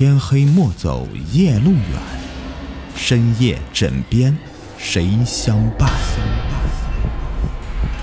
[0.00, 2.00] 天黑莫走夜路远，
[2.96, 4.34] 深夜枕边
[4.78, 5.90] 谁相伴？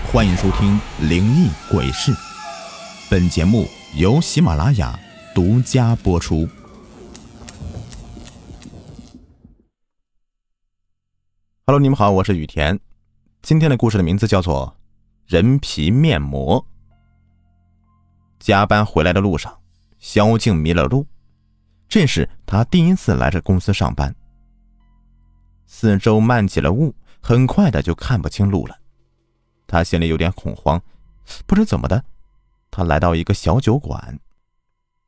[0.06, 0.80] 欢迎收听
[1.10, 2.12] 《灵异鬼事》，
[3.10, 5.00] 本节目由喜马拉雅
[5.34, 6.48] 独家播出。
[11.66, 12.80] Hello，你们好，我是雨田。
[13.42, 14.78] 今天的故事的名字叫做
[15.36, 16.62] 《人皮面膜》。
[18.38, 19.58] 加班回来的路上，
[19.98, 21.08] 萧静迷了路。
[21.88, 24.14] 这是他第一次来这公司上班。
[25.66, 28.78] 四周漫起了雾，很快的就看不清路了。
[29.66, 30.82] 他心里有点恐慌，
[31.46, 32.04] 不知怎么的，
[32.72, 34.18] 他来到一个小酒馆，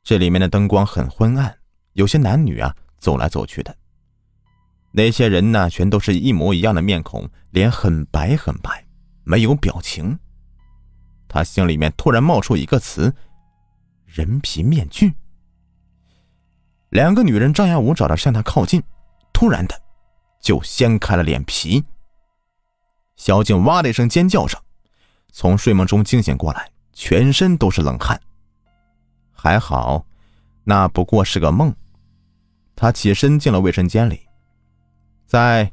[0.02, 1.56] 这里面的灯光很昏暗，
[1.94, 3.74] 有些男女啊走来走去的。
[4.92, 8.84] 那些人呢，全都是一模一样的面孔，脸很白很白，
[9.24, 10.18] 没有表情。
[11.28, 13.14] 他心里面突然冒出一个词：
[14.04, 15.14] 人皮面具。
[16.90, 18.82] 两个女人张牙舞爪的向他靠近，
[19.32, 19.80] 突然的，
[20.40, 21.82] 就掀开了脸皮。
[23.14, 24.60] 萧静哇的一声尖叫声，
[25.32, 28.20] 从睡梦中惊醒过来，全身都是冷汗。
[29.32, 30.04] 还好，
[30.64, 31.74] 那不过是个梦。
[32.74, 34.26] 他起身进了卫生间里，
[35.26, 35.70] 在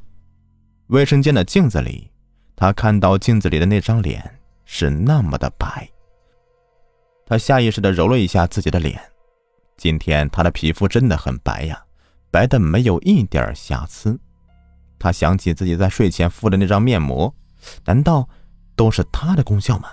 [0.88, 2.12] 卫生间的镜子里，
[2.54, 5.88] 他看到镜子里的那张脸是那么的白。
[7.26, 9.00] 他下意识的揉了一下自己的脸。
[9.78, 11.80] 今天他的皮肤真的很白呀，
[12.30, 14.18] 白的没有一点瑕疵。
[14.98, 17.32] 他想起自己在睡前敷的那张面膜，
[17.84, 18.28] 难道
[18.74, 19.88] 都是它的功效吗？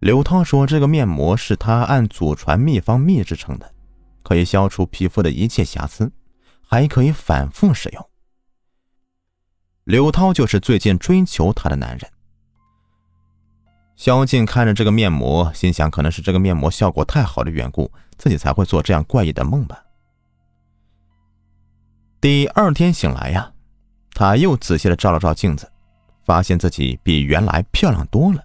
[0.00, 3.72] 刘涛说：“这个面膜是他按祖传秘方秘制成的，
[4.22, 6.12] 可以消除皮肤的一切瑕疵，
[6.60, 8.10] 还可以反复使用。”
[9.84, 12.10] 刘涛就是最近追求她的男人。
[13.96, 19.84] 萧静看着这个面膜，心想：可能是这个面膜效果太好的缘故，自己才会做这样怪异的梦吧。
[22.20, 23.52] 第二天醒来呀，
[24.12, 25.70] 他又仔细的照了照镜子，
[26.24, 28.42] 发现自己比原来漂亮多了。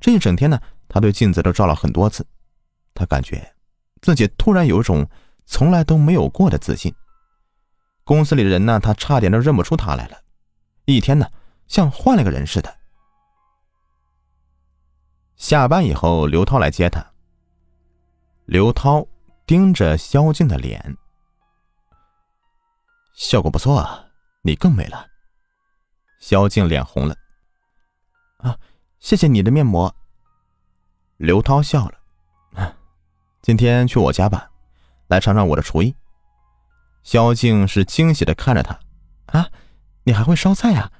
[0.00, 2.26] 这一整天呢，他对镜子都照了很多次，
[2.92, 3.54] 他感觉
[4.00, 5.08] 自己突然有一种
[5.44, 6.92] 从来都没有过的自信。
[8.02, 10.18] 公司里的人呢，他差点都认不出他来了，
[10.86, 11.28] 一天呢，
[11.68, 12.74] 像换了个人似的。
[15.36, 17.04] 下班以后，刘涛来接他。
[18.46, 19.06] 刘涛
[19.46, 20.96] 盯着萧静的脸，
[23.14, 24.06] 效果不错啊，
[24.42, 25.06] 你更美了。
[26.20, 27.14] 萧静脸红了，
[28.38, 28.56] 啊，
[28.98, 29.94] 谢谢你的面膜。
[31.18, 31.98] 刘涛笑了，
[32.54, 32.74] 啊，
[33.42, 34.50] 今天去我家吧，
[35.08, 35.94] 来尝尝我的厨艺。
[37.02, 38.80] 萧静是惊喜的看着他，
[39.38, 39.50] 啊，
[40.04, 40.90] 你还会烧菜呀？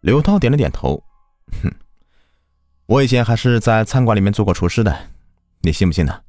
[0.00, 1.02] 刘涛点了点头，
[1.62, 1.72] 哼。
[2.86, 4.94] 我以前还是在餐馆里面做过厨师的，
[5.62, 6.22] 你信不信呢？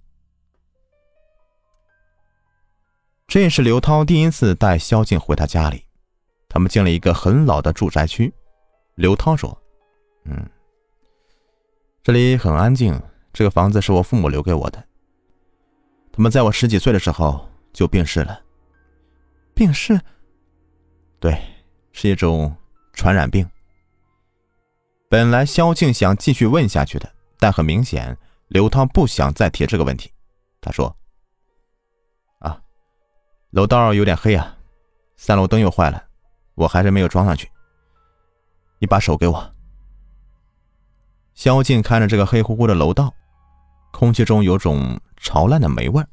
[3.28, 5.86] 这也是刘涛第一次带萧静回他家里，
[6.48, 8.34] 他们进了一个很老的住宅区。
[8.96, 9.62] 刘涛说
[10.24, 10.50] ：“嗯，
[12.02, 12.98] 这里很安静，
[13.34, 14.82] 这个房子是我父母留给我的。
[16.14, 18.42] 他们在我十几岁的时候就病逝了。
[19.54, 20.00] 病逝？
[21.20, 21.38] 对，
[21.92, 22.56] 是一种
[22.94, 23.46] 传染病。”
[25.16, 27.10] 本来萧静想继续问下去的，
[27.40, 28.18] 但很明显，
[28.50, 30.12] 刘涛不想再提这个问题。
[30.60, 30.94] 他说
[32.40, 32.60] ：“啊，
[33.52, 34.58] 楼道有点黑啊，
[35.16, 36.04] 三楼灯又坏了，
[36.56, 37.50] 我还是没有装上去。
[38.78, 39.56] 你把手给我。”
[41.34, 43.14] 萧静看着这个黑乎乎的楼道，
[43.94, 46.04] 空气中有种潮烂的霉味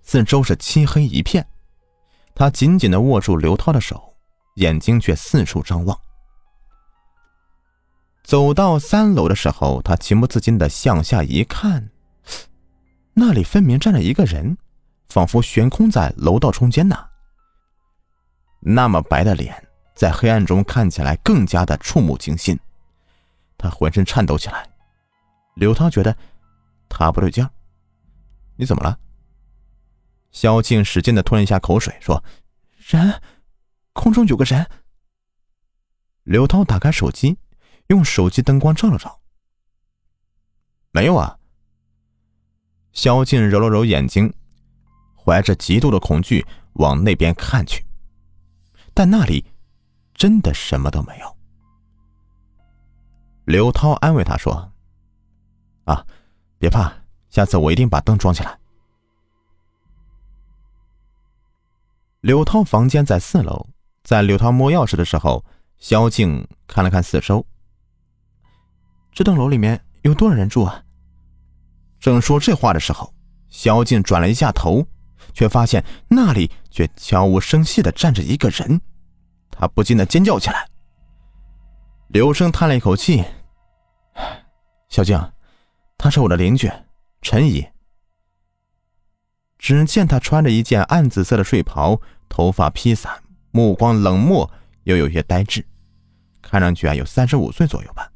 [0.00, 1.44] 四周是漆黑一片。
[2.36, 4.14] 他紧紧的握住刘涛的手，
[4.54, 6.00] 眼睛却四处张望。
[8.28, 11.88] 走到三楼的时候，他情不自禁的向下一看，
[13.14, 14.54] 那里分明站着一个人，
[15.08, 17.08] 仿佛悬空在楼道中间呢。
[18.60, 22.60] 那么白的脸，在黑暗中看起来更加的触目惊心，
[23.56, 24.68] 他浑身颤抖起来。
[25.54, 26.14] 刘涛觉得
[26.86, 27.48] 他不对劲
[28.56, 28.98] 你怎么了？
[30.32, 32.22] 萧静使劲的吞了一下口水，说
[32.76, 33.22] ：“人，
[33.94, 34.68] 空中有个人。”
[36.24, 37.34] 刘涛打开手机。
[37.88, 39.20] 用手机灯光照了照，
[40.90, 41.38] 没有啊。
[42.92, 44.32] 萧静揉了揉眼睛，
[45.16, 47.84] 怀着极度的恐惧往那边看去，
[48.92, 49.44] 但那里
[50.14, 51.36] 真的什么都没有。
[53.44, 54.70] 刘涛安慰他说
[55.84, 56.06] ：“啊，
[56.58, 56.92] 别怕，
[57.30, 58.58] 下次我一定把灯装起来。”
[62.20, 63.68] 刘涛房间在四楼，
[64.02, 65.42] 在刘涛摸钥匙的时候，
[65.78, 67.46] 萧静看了看四周。
[69.18, 70.80] 这栋楼里面有多少人住啊？
[71.98, 73.12] 正说这话的时候，
[73.48, 74.86] 萧静转了一下头，
[75.34, 78.80] 却发现那里却悄无声息的站着一个人，
[79.50, 80.64] 他不禁的尖叫起来。
[82.10, 83.24] 刘生叹了一口气
[84.88, 85.20] ：“小静，
[85.96, 86.70] 他是我的邻居，
[87.20, 87.66] 陈姨。”
[89.58, 94.48] 只见他穿着一件暗紫色的睡袍，头发披散，目光冷漠
[94.84, 95.66] 又有些呆滞，
[96.40, 98.08] 看上去啊有三十五岁左右吧。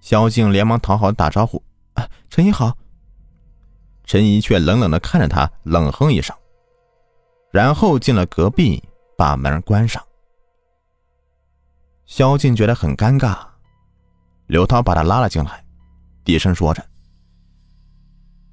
[0.00, 1.62] 萧静连忙讨好打招呼
[1.94, 2.76] ：“啊，陈姨好。”
[4.04, 6.34] 陈姨却冷冷的看着他，冷哼一声，
[7.50, 8.82] 然后进了隔壁，
[9.16, 10.02] 把门关上。
[12.06, 13.46] 萧静觉得很尴尬，
[14.46, 15.62] 刘涛把她拉了进来，
[16.24, 16.82] 低声说着：“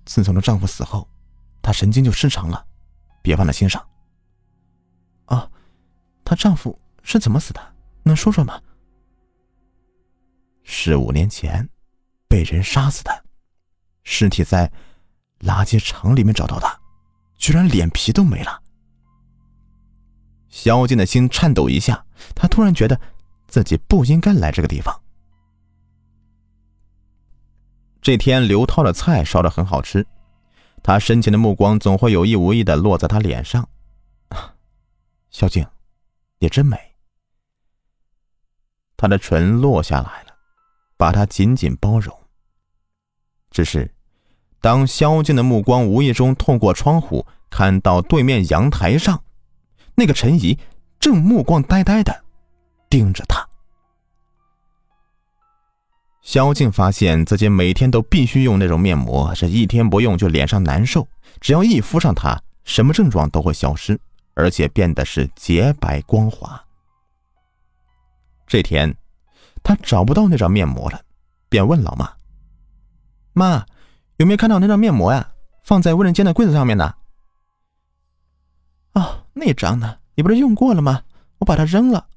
[0.06, 1.08] 自从她丈夫死后。”
[1.64, 2.64] 她神经就失常了，
[3.24, 3.82] 别放在心上。
[5.26, 5.50] 啊，
[6.24, 7.62] 她丈夫是怎么死的？
[8.04, 8.62] 能说说吗？
[10.68, 11.70] 十五年前，
[12.28, 13.24] 被人杀死的，
[14.04, 14.70] 尸体在
[15.40, 16.68] 垃圾场里面找到的，
[17.38, 18.62] 居然脸皮都没了。
[20.50, 22.04] 萧静的心颤抖一下，
[22.36, 23.00] 她突然觉得
[23.48, 25.00] 自己不应该来这个地方。
[28.02, 30.06] 这天，刘涛的菜烧的很好吃。
[30.84, 33.68] 他深情的目光总会有意无意的落在他脸上，
[35.30, 35.66] 小静，
[36.40, 36.78] 你真美。
[38.96, 40.25] 他的唇落下来，
[40.98, 42.18] 把他紧紧包容。
[43.52, 43.94] 只是，
[44.62, 49.24] 当萧静的目光无意中透过窗户看到对面阳台上，
[49.96, 50.58] 那个陈怡
[51.00, 52.24] 正目光呆呆的
[52.90, 53.48] 盯着他。
[56.22, 61.08] 萧静发现自己每天都必须用那种面膜，这一天不用就脸上难受。
[61.40, 64.00] 只要一敷上它，什么症状都会消失，
[64.34, 66.60] 而且变得是洁白光滑。
[68.48, 68.96] 这天，
[69.82, 71.02] 找不到那张面膜了，
[71.50, 72.14] 便问老妈
[73.34, 73.66] ：“妈，
[74.18, 75.32] 有没有看到那张面膜呀？
[75.64, 76.94] 放在卫生间的柜子上面呢
[78.94, 79.98] ？”“哦，那张呢？
[80.16, 81.04] 你不是用过了吗？
[81.40, 82.08] 我把它扔了。”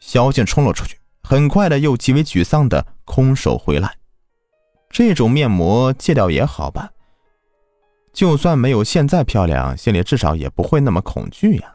[0.00, 0.98] 萧静冲了出去。
[1.22, 3.98] 很快的，又极为沮丧的空手回来。
[4.88, 6.88] 这种面膜戒掉也好吧，
[8.12, 11.74] 就算没有现在漂亮，心里至少也不会那么恐惧呀。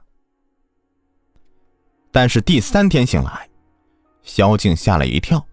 [2.14, 3.50] 但是第三天醒来，
[4.24, 5.46] 萧静吓了一跳，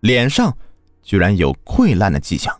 [0.00, 0.56] 脸上
[1.02, 2.54] 居然有溃烂的迹象。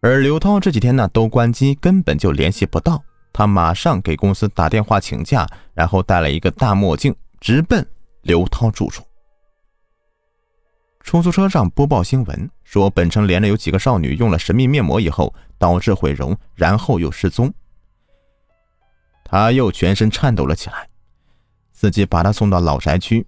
[0.00, 3.02] 而刘涛这几天呢都关机，根本就联系不到
[3.32, 7.86] 他，马上给公司打电话请假，然后戴了一个大墨镜，直奔
[8.22, 9.04] 刘涛住处。
[11.02, 17.52] 出租车上播报新闻说，本城连着有几个少女用了神秘面膜以后导致毁容，然后又失踪。
[19.24, 20.88] 他又全身颤抖了起来。
[21.72, 23.26] 司机把他送到老宅区，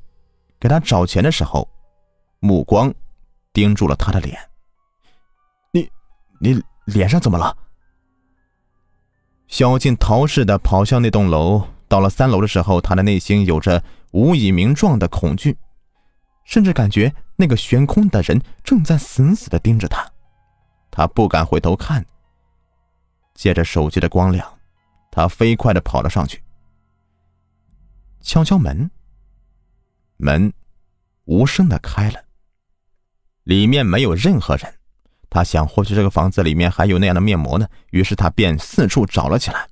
[0.62, 1.68] 给他找钱的时候，
[2.38, 2.94] 目光
[3.52, 4.38] 盯住了他的脸。
[5.72, 5.90] 你，
[6.38, 7.56] 你脸上怎么了？
[9.48, 13.82] 小静逃似的跑向那栋楼，到了三楼的时候，他的内心有着
[14.12, 15.58] 无以名状的恐惧。
[16.44, 20.08] 甚至感觉那个悬空的人正在死死的盯着他，
[20.92, 22.06] 他不敢回头看。
[23.34, 24.48] 借着手机的光亮，
[25.10, 26.40] 他飞快的跑了上去，
[28.20, 28.88] 敲敲门。
[30.22, 30.52] 门
[31.24, 32.24] 无声的开了，
[33.42, 34.72] 里面没有任何人。
[35.28, 37.66] 他想，或许这个房子里面还有那样的面膜呢。
[37.90, 39.68] 于是他便四处找了起来。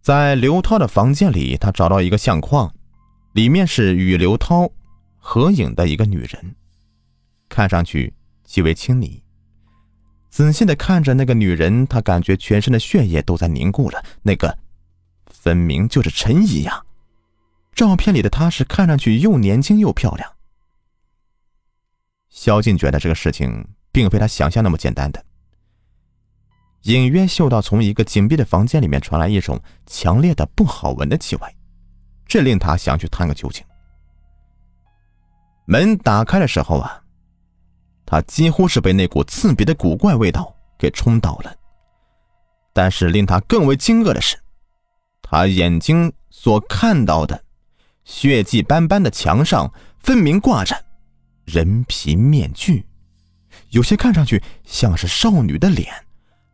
[0.00, 2.72] 在刘涛的房间里，他找到一个相框。
[3.32, 4.70] 里面是与刘涛
[5.18, 6.54] 合影的一个女人，
[7.48, 9.22] 看上去极为亲昵。
[10.30, 14.02] 仔细的看着那个女人，他感觉全身的血液都在凝固了。
[14.22, 14.56] 那个
[15.26, 16.83] 分明就是陈怡呀！
[17.74, 20.30] 照片里的她是看上去又年轻又漂亮。
[22.30, 25.24] 萧静觉得这个事情并非他想象那么简单的，
[26.82, 31.56] 隐约嗅到从一个紧闭的房间里面传来一种强烈的不好闻的气味。
[32.26, 33.64] 这令他想去探个究竟。
[35.66, 37.02] 门打开的时候啊，
[38.04, 41.54] 他几乎是被那股刺鼻的古怪味道给冲倒了。
[42.72, 44.36] 但是令他更为惊愕的是，
[45.22, 47.43] 他眼睛所看到的
[48.04, 50.76] 血迹斑斑的墙上，分明挂着
[51.44, 52.86] 人皮面具，
[53.70, 55.92] 有些看上去像是少女的脸，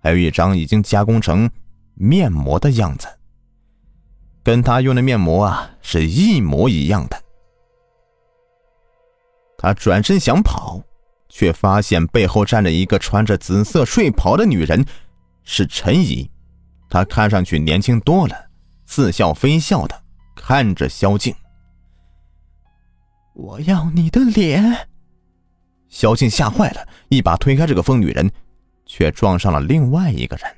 [0.00, 1.50] 还有一张已经加工成
[1.94, 3.06] 面膜的样子。
[4.42, 7.22] 跟他用的面膜啊是一模一样的。
[9.58, 10.82] 他转身想跑，
[11.28, 14.84] 却发现背后站着一个穿着紫色睡袍的女人，
[15.44, 16.30] 是陈怡。
[16.88, 18.34] 她看上去年轻多了，
[18.86, 20.02] 似笑非笑的
[20.34, 21.34] 看着萧静。
[23.40, 24.88] 我要你的脸。
[25.88, 28.30] 萧静吓坏了，一把推开这个疯女人，
[28.84, 30.56] 却撞上了另外一个人。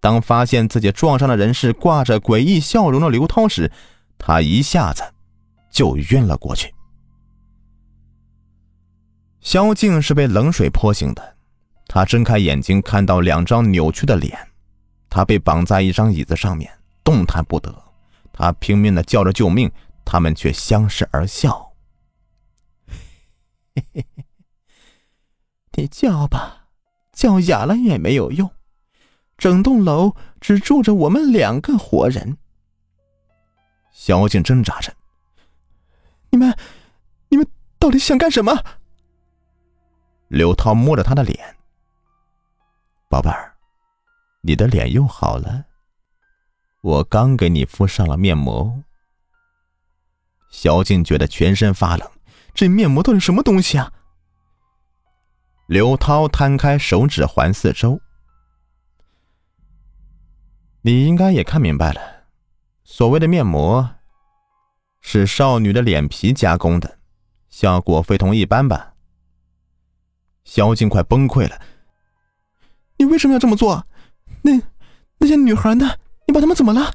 [0.00, 3.70] 当发现自己撞上的人是挂着诡异笑容的刘涛时，
[4.18, 5.02] 他一下子
[5.70, 6.74] 就晕了过去。
[9.40, 11.36] 萧静是被冷水泼醒的，
[11.86, 14.36] 他睁开眼睛，看到两张扭曲的脸，
[15.08, 16.70] 他被绑在一张椅子上面，
[17.04, 17.74] 动弹不得。
[18.32, 19.70] 他拼命的叫着救命，
[20.04, 21.72] 他们却相视而笑。
[23.74, 24.24] 嘿嘿嘿，
[25.72, 26.68] 你叫吧，
[27.12, 28.48] 叫哑了也没有用。
[29.36, 32.38] 整栋楼只住着我们两个活人。
[33.90, 34.94] 萧静挣扎着
[36.30, 36.56] ：“你们，
[37.28, 37.44] 你们
[37.78, 38.64] 到底想干什么？”
[40.28, 41.56] 刘涛摸着他的脸
[43.10, 43.56] ：“宝贝儿，
[44.42, 45.64] 你的脸又好了。
[46.82, 48.82] 我刚给你敷上了面膜。”
[50.54, 52.08] 萧静觉得全身发冷，
[52.54, 53.92] 这面膜到底什么东西啊？
[55.66, 58.00] 刘涛摊开手指环四周。
[60.82, 62.00] 你应该也看明白了，
[62.84, 63.96] 所谓的面膜，
[65.00, 66.98] 是少女的脸皮加工的，
[67.48, 68.94] 效果非同一般吧？
[70.44, 71.60] 萧静快崩溃了，
[72.96, 73.84] 你为什么要这么做？
[74.42, 74.52] 那
[75.18, 75.96] 那些女孩呢？
[76.28, 76.92] 你把她们怎么了？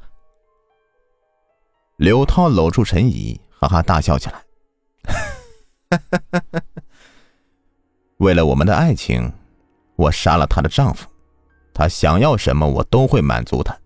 [1.98, 4.42] 刘涛搂住陈怡，哈哈大笑起来，
[8.16, 9.30] 为了我们的爱情，
[9.96, 11.06] 我杀了她的丈夫。
[11.74, 13.76] 她想要什么，我都会满足她。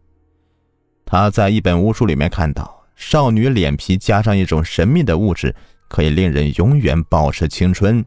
[1.05, 5.53] 她在一本巫术里面看到，少女脸皮加上一种神秘的物质，
[5.89, 8.05] 可以令人永远保持青春。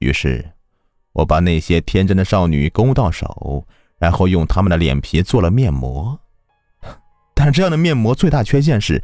[0.00, 0.52] 于是，
[1.12, 3.64] 我把那些天真的少女勾到手，
[3.98, 6.18] 然后用她们的脸皮做了面膜。
[7.32, 9.00] 但是，这样的面膜最大缺陷是，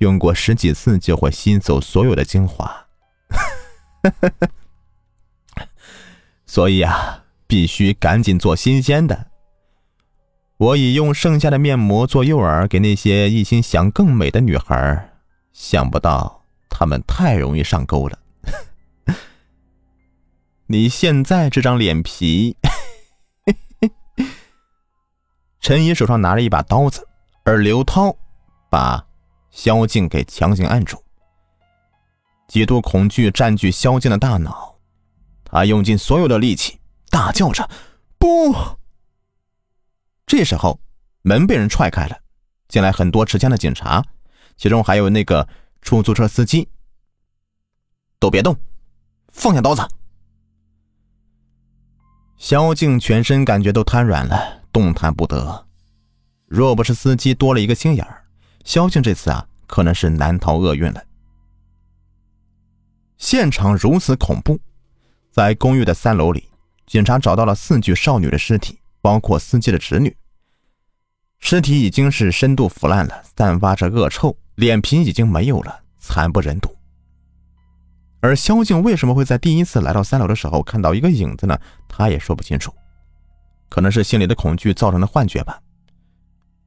[0.00, 2.86] 用过十几次就会吸走所有的精华。
[6.44, 9.26] 所以啊，必须赶紧做新鲜的。
[10.56, 15.12] 我已用剩下的面膜做诱饵给那些一心想更美的女孩，
[15.52, 18.18] 想不到她们太容易上钩了。
[20.66, 22.56] 你现在这张脸皮，
[25.60, 27.06] 陈怡手上拿着一把刀子，
[27.44, 28.16] 而刘涛
[28.70, 29.06] 把
[29.50, 31.02] 萧静给强行按住。
[32.48, 34.76] 极度恐惧占据萧静的大脑，
[35.44, 37.68] 他用尽所有的力气，大叫着
[38.18, 38.52] ：“不！”
[40.26, 40.80] 这时候，
[41.22, 42.18] 门被人踹开了，
[42.68, 44.04] 进来很多持枪的警察，
[44.56, 45.48] 其中还有那个
[45.80, 46.68] 出租车司机。
[48.18, 48.56] 都别动，
[49.32, 49.82] 放下刀子。
[52.36, 55.66] 萧静全身感觉都瘫软了，动弹不得。
[56.46, 58.19] 若不是司机多了一个心眼儿，
[58.64, 61.02] 萧静这次啊，可能是难逃厄运了。
[63.16, 64.58] 现场如此恐怖，
[65.30, 66.48] 在公寓的三楼里，
[66.86, 70.16] 警察找到了四具少女的尸体，包括司机的侄女。
[71.38, 76.76] 尸体已经是深度腐烂了，散发着恶臭，脸皮已经没有了，惨不忍睹。
[78.20, 81.58] 而萧静为什么会在第一次来到三楼的时候看到一个影子呢？
[81.88, 82.70] 他也说不清楚，
[83.70, 85.58] 可能是心里的恐惧造成的幻觉吧。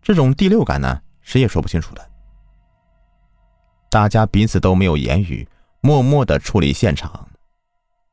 [0.01, 2.09] 这种第六感呢，谁也说不清楚的。
[3.89, 5.47] 大家彼此都没有言语，
[5.81, 7.27] 默默的处理现场。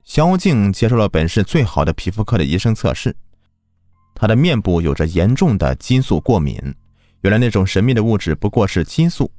[0.02, 3.14] 萧静接受了本市最好的皮肤科的医生测试。
[4.14, 6.56] 他的面部有着严重的激素过敏，
[7.20, 9.30] 原来那种神秘的物质不过是激素。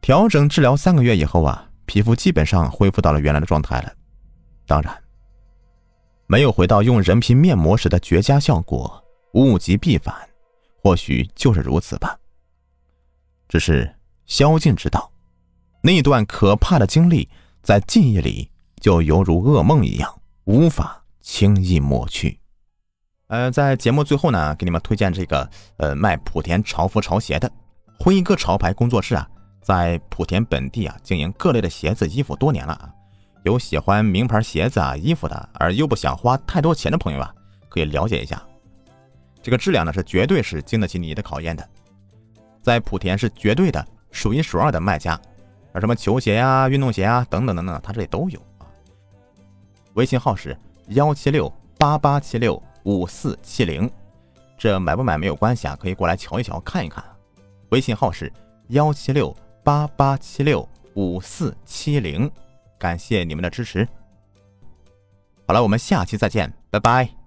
[0.00, 3.92] 调整治疗三个月以后啊，皮肤基本上恢复到了原来的状态了。
[4.66, 4.96] 当然，
[6.26, 10.14] 没有回到用人皮面膜时的绝佳效果，物极必反，
[10.82, 12.16] 或许就是如此吧。
[13.52, 13.94] 只是
[14.24, 15.12] 萧静知道，
[15.82, 17.28] 那段可怕的经历
[17.62, 20.10] 在记忆里就犹如噩梦一样，
[20.44, 22.40] 无法轻易抹去。
[23.26, 27.52] 呃，在节目最后呢，给你们推荐这个呃卖莆田潮服潮鞋的
[28.00, 29.28] 辉哥潮牌工作室啊，
[29.60, 32.88] 在莆田本地啊经营各类的鞋子衣服多年了啊。
[33.44, 37.30] 有喜欢名牌鞋子啊衣服的，而又不想花太多钱的朋友啊，
[37.68, 38.42] 可以了解一下。
[39.42, 41.68] 这个质量呢是绝对是经得起你的考验的，
[42.62, 45.20] 在莆田是绝对的数一数二的卖家，
[45.72, 48.64] 而什么球鞋呀、运动鞋啊等等等等，他这里都有啊。
[49.94, 50.56] 微信号是
[50.88, 52.62] 幺七六八八七六。
[52.84, 53.88] 五四七零，
[54.58, 57.04] 这买不买没有关系啊，可以过来瞧一瞧，看一看。
[57.68, 58.32] 微信号是
[58.70, 62.28] 幺七六八八七六五四七零，
[62.80, 63.86] 感谢你们的支持。
[65.46, 67.21] 好了，我们下期再见，拜拜。